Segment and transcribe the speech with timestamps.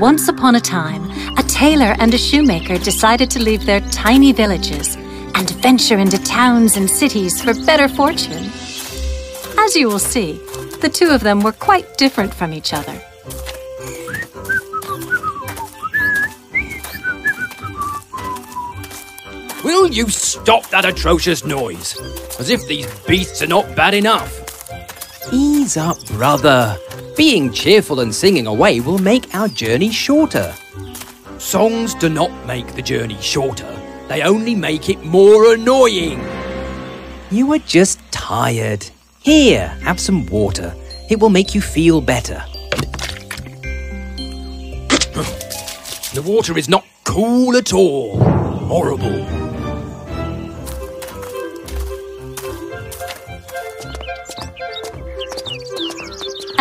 [0.00, 1.08] Once upon a time,
[1.38, 4.96] a tailor and a shoemaker decided to leave their tiny villages
[5.36, 8.50] and venture into towns and cities for better fortune.
[9.56, 10.32] As you will see,
[10.80, 13.00] the two of them were quite different from each other.
[19.62, 21.96] Will you stop that atrocious noise?
[22.40, 24.40] As if these beasts are not bad enough.
[25.32, 26.76] Ease up, brother.
[27.16, 30.52] Being cheerful and singing away will make our journey shorter.
[31.38, 33.70] Songs do not make the journey shorter,
[34.08, 36.20] they only make it more annoying.
[37.30, 38.84] You are just tired.
[39.20, 40.74] Here, have some water.
[41.08, 42.42] It will make you feel better.
[46.14, 48.18] The water is not cool at all.
[48.18, 49.43] Horrible.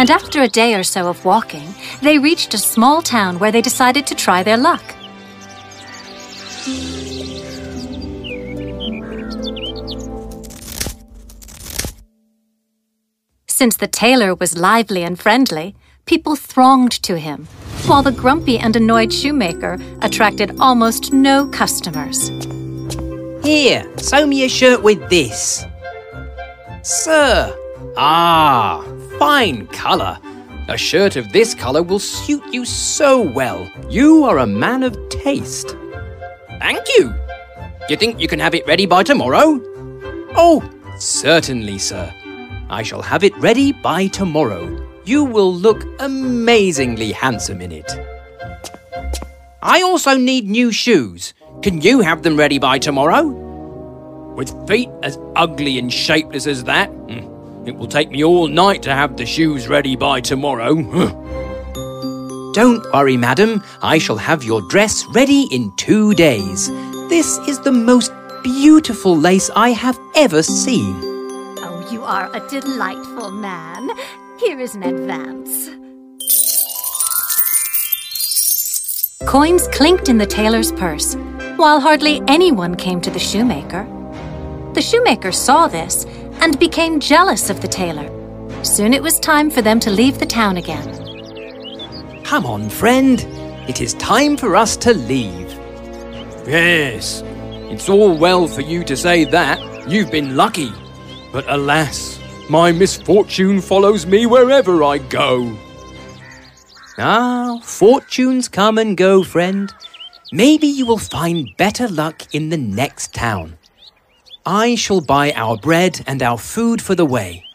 [0.03, 3.61] And after a day or so of walking, they reached a small town where they
[3.61, 4.83] decided to try their luck.
[13.47, 15.73] Since the tailor was lively and friendly,
[16.05, 17.47] people thronged to him,
[17.85, 22.27] while the grumpy and annoyed shoemaker attracted almost no customers.
[23.41, 25.63] Here, sew me a shirt with this.
[26.81, 27.57] Sir.
[27.95, 28.83] Ah,
[29.19, 30.19] fine colour.
[30.69, 33.69] A shirt of this colour will suit you so well.
[33.89, 35.75] You are a man of taste.
[36.59, 37.13] Thank you.
[37.89, 39.59] You think you can have it ready by tomorrow?
[40.35, 40.63] Oh,
[40.99, 42.13] certainly, sir.
[42.69, 44.79] I shall have it ready by tomorrow.
[45.05, 47.91] You will look amazingly handsome in it.
[49.61, 51.33] I also need new shoes.
[51.61, 53.27] Can you have them ready by tomorrow?
[54.35, 56.87] With feet as ugly and shapeless as that?
[56.87, 57.32] Hmm.
[57.65, 60.75] It will take me all night to have the shoes ready by tomorrow.
[62.53, 63.63] Don't worry, madam.
[63.81, 66.67] I shall have your dress ready in two days.
[67.07, 68.11] This is the most
[68.43, 70.93] beautiful lace I have ever seen.
[71.63, 73.89] Oh, you are a delightful man.
[74.39, 75.69] Here is an advance.
[79.25, 81.15] Coins clinked in the tailor's purse,
[81.55, 83.87] while hardly anyone came to the shoemaker.
[84.73, 86.05] The shoemaker saw this
[86.43, 88.09] and became jealous of the tailor.
[88.65, 92.21] Soon it was time for them to leave the town again.
[92.25, 93.25] Come on, friend.
[93.69, 95.49] It is time for us to leave.
[96.45, 97.23] Yes,
[97.71, 99.57] it's all well for you to say that.
[99.89, 100.69] You've been lucky.
[101.31, 105.57] But alas, my misfortune follows me wherever I go.
[106.97, 109.73] Ah, fortunes come and go, friend.
[110.33, 113.57] Maybe you will find better luck in the next town.
[114.45, 117.45] I shall buy our bread and our food for the way.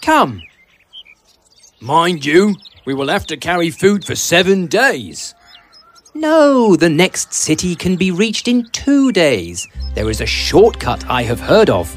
[0.00, 0.42] Come.
[1.80, 5.34] Mind you, we will have to carry food for seven days.
[6.14, 9.68] No, the next city can be reached in two days.
[9.94, 11.88] There is a shortcut I have heard of.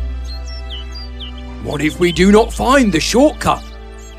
[1.64, 3.64] What if we do not find the shortcut?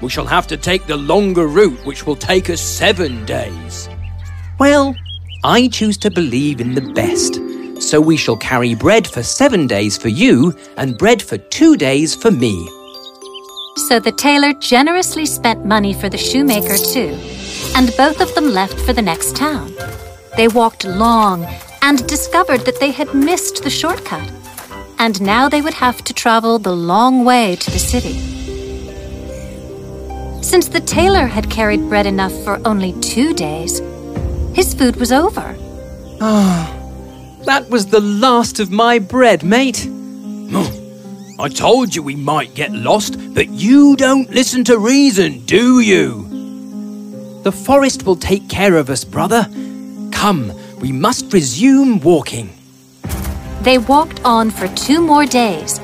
[0.02, 3.88] We shall have to take the longer route, which will take us seven days.
[4.58, 4.96] Well,
[5.44, 7.40] I choose to believe in the best.
[7.80, 12.14] So we shall carry bread for seven days for you and bread for two days
[12.14, 12.68] for me.
[13.88, 17.18] So the tailor generously spent money for the shoemaker too,
[17.76, 19.72] and both of them left for the next town.
[20.36, 21.44] They walked long
[21.82, 24.28] and discovered that they had missed the shortcut,
[24.98, 28.14] and now they would have to travel the long way to the city.
[30.42, 33.80] Since the tailor had carried bread enough for only two days,
[34.54, 35.54] his food was over.
[36.20, 36.75] Ah.
[37.46, 39.88] That was the last of my bread, mate.
[41.38, 46.26] I told you we might get lost, but you don't listen to reason, do you?
[47.44, 49.48] The forest will take care of us, brother.
[50.10, 52.50] Come, we must resume walking.
[53.62, 55.78] They walked on for two more days,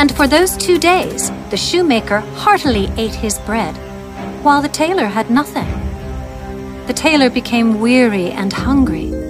[0.00, 3.76] and for those two days, the shoemaker heartily ate his bread,
[4.42, 5.68] while the tailor had nothing.
[6.88, 9.23] The tailor became weary and hungry.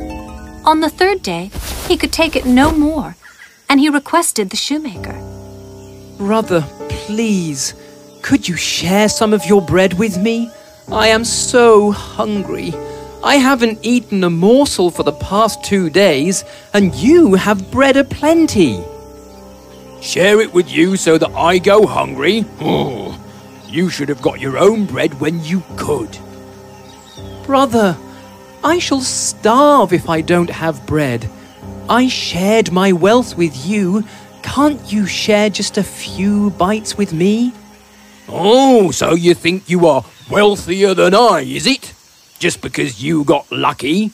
[0.65, 1.51] On the third day,
[1.87, 3.17] he could take it no more,
[3.69, 5.13] and he requested the shoemaker.
[6.17, 7.75] Brother, please,
[8.23, 10.51] could you share some of your bread with me?
[10.91, 12.73] I am so hungry.
[13.23, 18.83] I haven't eaten a morsel for the past two days, and you have bread aplenty.
[20.01, 22.47] Share it with you so that I go hungry?
[22.61, 23.19] Oh,
[23.67, 26.17] you should have got your own bread when you could.
[27.45, 27.99] Brother,
[28.65, 31.29] I shall starve if I don't have bread.
[31.89, 34.05] I shared my wealth with you.
[34.43, 37.53] Can't you share just a few bites with me?
[38.29, 41.95] Oh, so you think you are wealthier than I, is it?
[42.45, 44.11] just because you got lucky?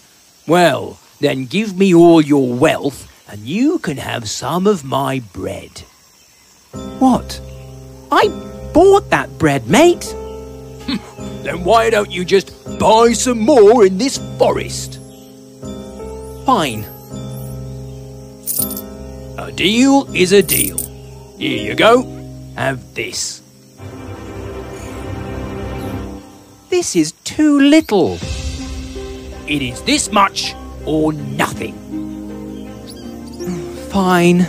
[0.46, 5.80] Well, then give me all your wealth and you can have some of my bread.
[7.00, 7.40] What?
[8.12, 8.28] I
[8.72, 10.14] bought that bread, mate.
[11.50, 15.00] Then why don't you just buy some more in this forest?
[16.46, 16.84] Fine.
[19.38, 20.78] A deal is a deal.
[21.38, 22.04] Here you go.
[22.56, 23.42] Have this.
[26.68, 28.18] This is too little.
[29.48, 30.54] It is this much
[30.86, 31.74] or nothing.
[33.90, 34.46] Fine.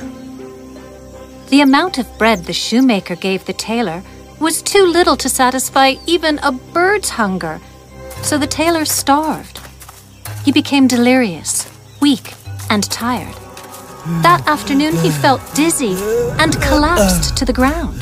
[1.50, 4.04] The amount of bread the shoemaker gave the tailor
[4.42, 7.62] was too little to satisfy even a bird's hunger,
[8.24, 9.60] so the tailor starved.
[10.44, 11.72] He became delirious,
[12.02, 12.34] weak,
[12.72, 13.36] and tired.
[14.24, 15.94] That afternoon he felt dizzy
[16.40, 18.02] and collapsed to the ground.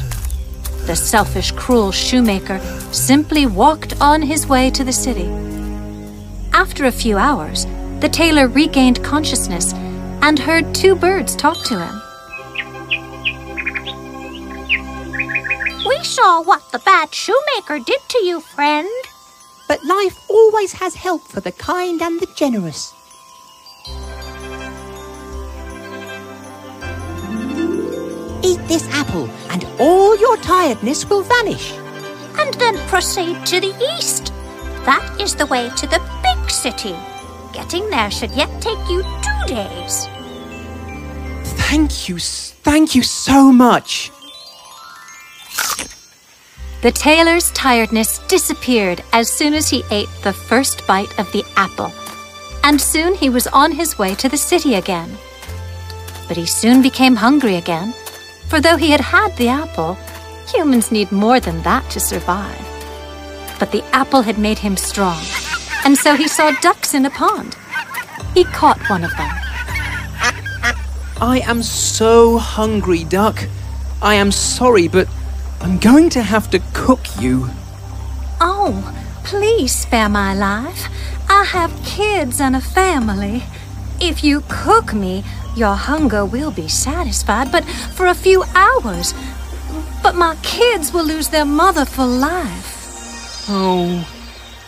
[0.87, 2.59] The selfish, cruel shoemaker
[2.93, 5.27] simply walked on his way to the city.
[6.53, 7.65] After a few hours,
[7.99, 9.73] the tailor regained consciousness
[10.21, 12.08] and heard two birds talk to him.
[15.99, 18.87] We saw what the bad shoemaker did to you, friend.
[19.67, 22.93] But life always has help for the kind and the generous.
[28.41, 31.73] Eat this apple, and all your tiredness will vanish.
[32.39, 34.31] And then proceed to the east.
[34.85, 36.95] That is the way to the big city.
[37.51, 40.07] Getting there should yet take you two days.
[41.67, 44.11] Thank you, thank you so much.
[46.81, 51.91] The tailor's tiredness disappeared as soon as he ate the first bite of the apple,
[52.63, 55.17] and soon he was on his way to the city again.
[56.29, 57.93] But he soon became hungry again,
[58.47, 59.97] for though he had had the apple,
[60.47, 62.65] humans need more than that to survive.
[63.59, 65.21] But the apple had made him strong,
[65.83, 67.57] and so he saw ducks in a pond.
[68.33, 69.31] He caught one of them.
[71.19, 73.43] I am so hungry, Duck.
[74.01, 75.09] I am sorry, but
[75.61, 77.49] I'm going to have to cook you.
[78.41, 80.87] Oh, please spare my life.
[81.29, 83.43] I have kids and a family.
[84.01, 85.23] If you cook me,
[85.55, 89.13] your hunger will be satisfied, but for a few hours.
[90.01, 93.45] But my kids will lose their mother for life.
[93.49, 94.07] Oh,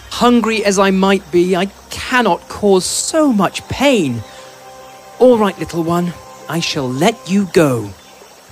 [0.10, 4.22] hungry as I might be, I cannot cause so much pain.
[5.20, 6.14] All right, little one,
[6.50, 7.88] I shall let you go.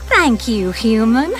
[0.07, 1.33] Thank you, human.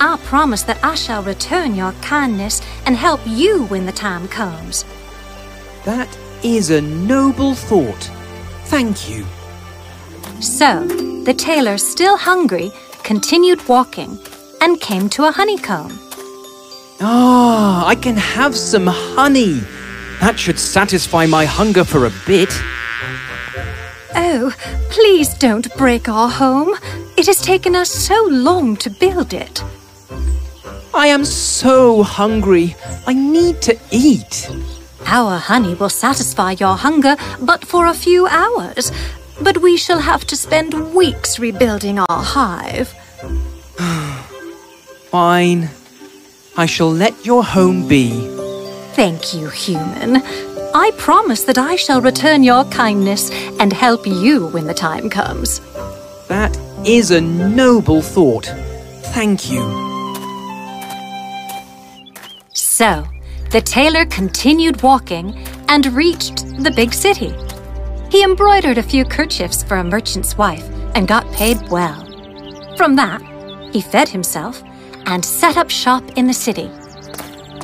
[0.00, 4.84] I promise that I shall return your kindness and help you when the time comes.
[5.84, 6.08] That
[6.42, 8.10] is a noble thought.
[8.64, 9.24] Thank you.
[10.40, 10.86] So,
[11.24, 12.70] the tailor, still hungry,
[13.02, 14.18] continued walking
[14.60, 15.98] and came to a honeycomb.
[17.00, 19.60] Ah, I can have some honey.
[20.20, 22.52] That should satisfy my hunger for a bit.
[24.14, 24.52] Oh,
[24.90, 26.74] please don't break our home.
[27.16, 29.62] It has taken us so long to build it.
[30.96, 32.74] I am so hungry.
[33.06, 34.48] I need to eat.
[35.04, 38.90] Our honey will satisfy your hunger but for a few hours.
[39.42, 42.88] But we shall have to spend weeks rebuilding our hive.
[45.10, 45.68] Fine.
[46.56, 48.08] I shall let your home be.
[48.94, 50.22] Thank you, human.
[50.74, 55.60] I promise that I shall return your kindness and help you when the time comes.
[56.28, 58.46] That is a noble thought.
[59.12, 59.85] Thank you.
[62.76, 63.08] So,
[63.52, 65.34] the tailor continued walking
[65.70, 67.34] and reached the big city.
[68.10, 70.62] He embroidered a few kerchiefs for a merchant's wife
[70.94, 72.04] and got paid well.
[72.76, 73.22] From that,
[73.72, 74.62] he fed himself
[75.06, 76.70] and set up shop in the city.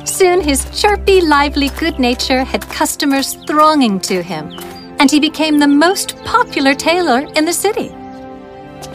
[0.03, 4.51] Soon his chirpy, lively good nature had customers thronging to him,
[4.97, 7.89] and he became the most popular tailor in the city.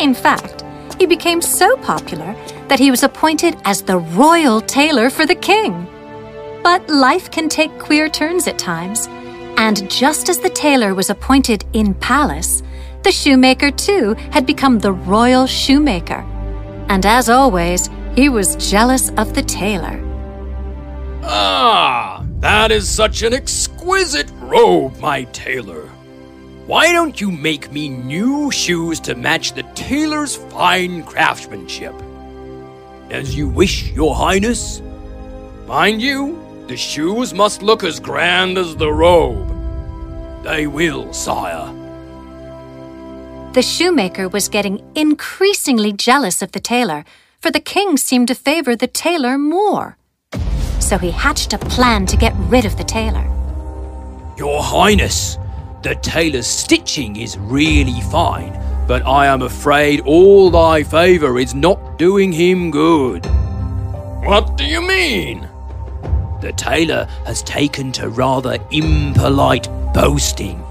[0.00, 0.64] In fact,
[0.98, 2.34] he became so popular
[2.66, 5.86] that he was appointed as the royal tailor for the king.
[6.62, 9.06] But life can take queer turns at times,
[9.56, 12.62] and just as the tailor was appointed in palace,
[13.02, 16.24] the shoemaker too had become the royal shoemaker.
[16.88, 20.00] And as always, he was jealous of the tailor.
[21.22, 25.88] Ah, that is such an exquisite robe, my tailor.
[26.66, 31.94] Why don't you make me new shoes to match the tailor's fine craftsmanship?
[33.10, 34.82] As you wish, your highness.
[35.66, 36.36] Mind you,
[36.68, 39.48] the shoes must look as grand as the robe.
[40.44, 41.74] They will, sire.
[43.54, 47.06] The shoemaker was getting increasingly jealous of the tailor,
[47.40, 49.96] for the king seemed to favor the tailor more.
[50.78, 53.24] So he hatched a plan to get rid of the tailor.
[54.36, 55.38] Your Highness,
[55.82, 58.52] the tailor's stitching is really fine,
[58.86, 63.24] but I am afraid all thy favour is not doing him good.
[64.22, 65.48] What do you mean?
[66.40, 70.62] The tailor has taken to rather impolite boasting.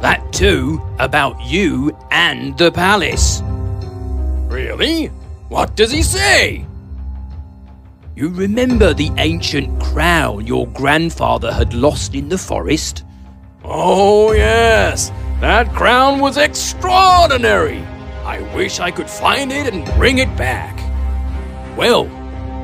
[0.00, 3.42] That too about you and the palace.
[4.48, 5.06] Really?
[5.48, 6.64] What does he say?
[8.14, 13.04] You remember the ancient crown your grandfather had lost in the forest?
[13.64, 15.10] Oh, yes.
[15.40, 17.78] That crown was extraordinary.
[18.24, 20.76] I wish I could find it and bring it back.
[21.76, 22.04] Well,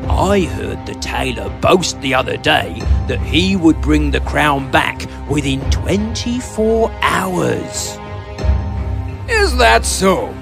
[0.08, 5.06] I heard the tailor boast the other day that he would bring the crown back
[5.28, 7.98] within 24 hours.
[9.28, 10.32] Is that so?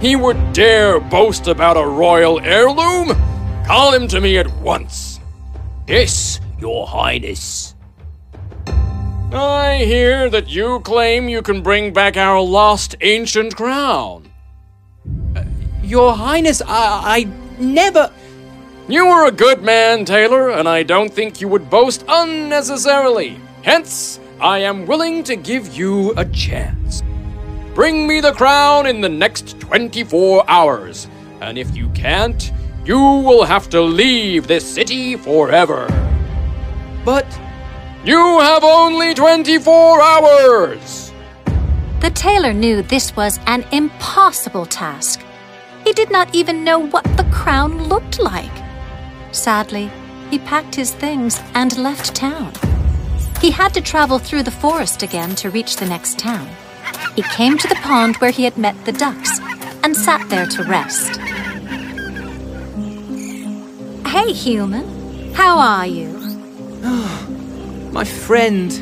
[0.00, 3.16] He would dare boast about a royal heirloom?
[3.66, 5.18] Call him to me at once.
[5.86, 7.74] Yes, your highness.
[9.32, 14.30] I hear that you claim you can bring back our lost ancient crown.
[15.36, 15.44] Uh,
[15.82, 18.10] your highness, I, I never...
[18.90, 23.38] You are a good man, Tailor, and I don't think you would boast unnecessarily.
[23.60, 27.02] Hence, I am willing to give you a chance.
[27.74, 31.06] Bring me the crown in the next 24 hours,
[31.42, 32.50] and if you can't,
[32.86, 35.86] you will have to leave this city forever.
[37.04, 37.26] But
[38.06, 41.12] you have only 24 hours!
[42.00, 45.20] The tailor knew this was an impossible task.
[45.84, 48.67] He did not even know what the crown looked like.
[49.32, 49.90] Sadly,
[50.30, 52.52] he packed his things and left town.
[53.40, 56.48] He had to travel through the forest again to reach the next town.
[57.14, 59.38] He came to the pond where he had met the ducks
[59.82, 61.16] and sat there to rest.
[64.06, 65.32] Hey, human.
[65.34, 66.08] How are you?
[67.92, 68.72] My friend.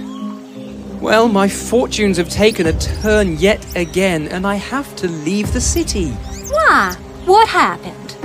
[1.00, 5.60] Well, my fortunes have taken a turn yet again, and I have to leave the
[5.60, 6.10] city.
[6.50, 6.96] Why?
[7.26, 8.16] What happened?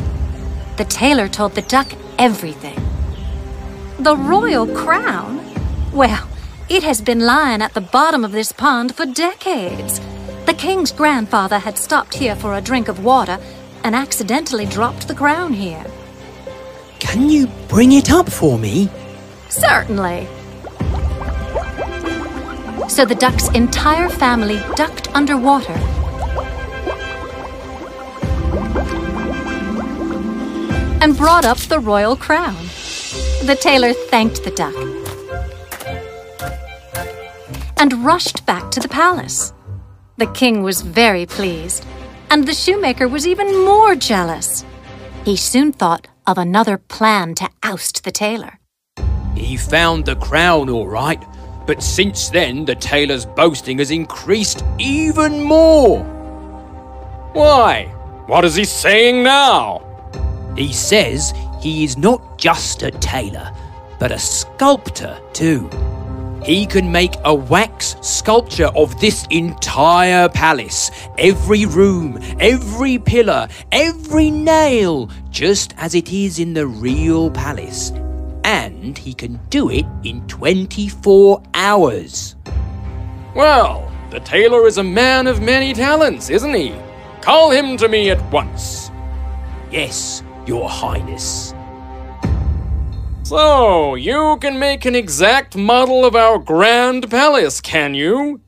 [0.77, 2.79] The tailor told the duck everything.
[3.97, 5.41] The royal crown?
[5.91, 6.29] Well,
[6.69, 9.99] it has been lying at the bottom of this pond for decades.
[10.45, 13.39] The king's grandfather had stopped here for a drink of water
[13.83, 15.83] and accidentally dropped the crown here.
[16.99, 18.87] Can you bring it up for me?
[19.49, 20.27] Certainly.
[22.87, 25.79] So the duck's entire family ducked underwater.
[31.01, 32.63] And brought up the royal crown.
[33.43, 34.75] The tailor thanked the duck
[37.81, 39.53] and rushed back to the palace.
[40.17, 41.83] The king was very pleased,
[42.29, 44.63] and the shoemaker was even more jealous.
[45.25, 48.59] He soon thought of another plan to oust the tailor.
[49.35, 51.23] He found the crown all right,
[51.65, 56.03] but since then, the tailor's boasting has increased even more.
[57.33, 57.85] Why?
[58.27, 59.90] What is he saying now?
[60.55, 63.51] He says he is not just a tailor,
[63.99, 65.69] but a sculptor too.
[66.43, 74.31] He can make a wax sculpture of this entire palace, every room, every pillar, every
[74.31, 77.91] nail, just as it is in the real palace
[78.43, 82.35] and he can do it in 24 hours.
[83.35, 86.75] Well, the tailor is a man of many talents, isn't he?
[87.21, 88.91] Call him to me at once.
[89.71, 91.53] Yes, your highness.
[93.23, 98.41] So, you can make an exact model of our grand palace, can you?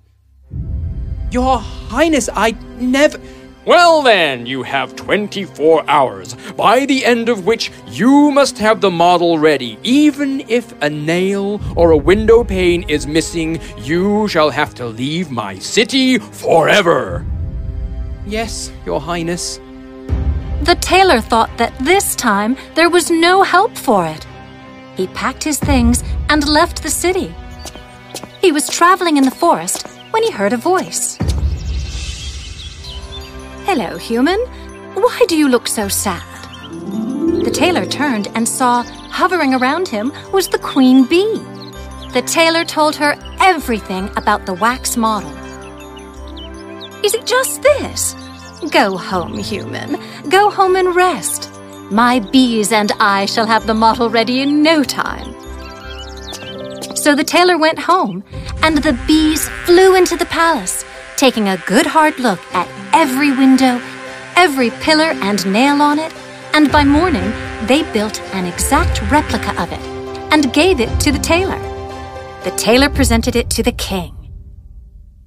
[1.32, 3.20] Your highness, I never.
[3.66, 8.92] Well, then, you have 24 hours, by the end of which you must have the
[8.92, 9.80] model ready.
[9.84, 15.32] Even if a nail or a window pane is missing, you shall have to leave
[15.32, 17.26] my city forever.
[18.28, 19.62] Yes, Your Highness.
[20.64, 24.26] The tailor thought that this time there was no help for it.
[24.96, 27.36] He packed his things and left the city.
[28.40, 31.18] He was traveling in the forest when he heard a voice.
[33.66, 34.40] Hello, human.
[34.94, 36.24] Why do you look so sad?
[37.44, 41.42] The tailor turned and saw, hovering around him, was the queen bee.
[42.14, 45.32] The tailor told her everything about the wax model.
[47.04, 48.16] Is it just this?
[48.72, 50.00] Go home, human.
[50.30, 51.50] Go home and rest.
[51.92, 55.34] My bees and I shall have the model ready in no time.
[56.96, 58.24] So the tailor went home,
[58.62, 60.86] and the bees flew into the palace
[61.18, 63.82] taking a good hard look at every window,
[64.36, 66.14] every pillar and nail on it,
[66.54, 67.32] and by morning
[67.68, 69.80] they built an exact replica of it
[70.34, 71.60] and gave it to the tailor.
[72.44, 74.16] The tailor presented it to the king.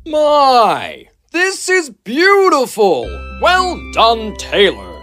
[0.06, 3.25] My, this is beautiful!
[3.40, 4.94] Well done, Tailor.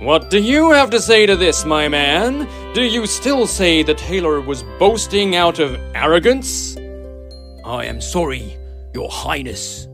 [0.00, 2.48] What do you have to say to this, my man?
[2.72, 6.76] Do you still say that tailor was boasting out of arrogance?
[7.66, 8.56] I am sorry,
[8.94, 9.88] your highness.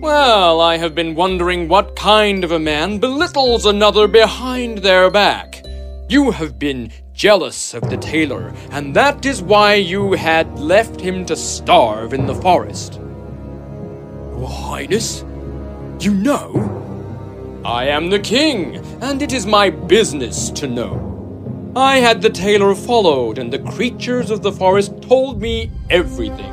[0.00, 5.62] Well, I have been wondering what kind of a man belittles another behind their back.
[6.08, 11.24] You have been jealous of the tailor, and that is why you had left him
[11.26, 12.94] to starve in the forest.
[14.32, 15.24] Your Highness?
[16.00, 17.62] You know?
[17.64, 21.72] I am the king, and it is my business to know.
[21.76, 26.52] I had the tailor followed, and the creatures of the forest told me everything.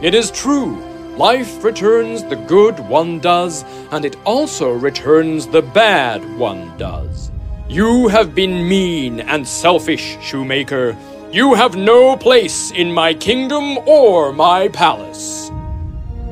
[0.00, 0.76] It is true,
[1.16, 7.32] life returns the good one does, and it also returns the bad one does.
[7.68, 10.96] You have been mean and selfish, shoemaker.
[11.32, 15.50] You have no place in my kingdom or my palace.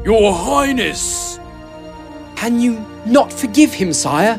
[0.05, 1.36] Your Highness!
[2.37, 4.39] Can you not forgive him, sire?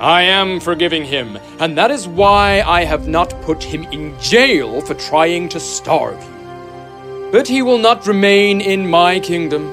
[0.00, 4.80] I am forgiving him, and that is why I have not put him in jail
[4.80, 7.30] for trying to starve you.
[7.30, 9.64] But he will not remain in my kingdom.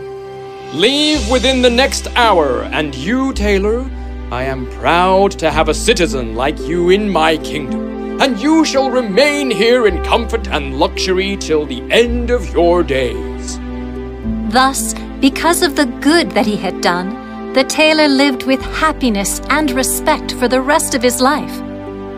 [0.74, 3.89] Leave within the next hour, and you, Tailor,
[4.31, 8.91] I am proud to have a citizen like you in my kingdom, and you shall
[8.91, 13.60] remain here in comfort and luxury till the end of your days.
[14.51, 19.71] Thus, because of the good that he had done, the tailor lived with happiness and
[19.71, 21.59] respect for the rest of his life.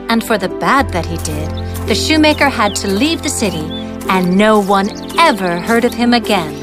[0.10, 1.50] And for the bad that he did,
[1.88, 3.66] the shoemaker had to leave the city,
[4.08, 4.90] and no one
[5.20, 6.61] ever heard of him again.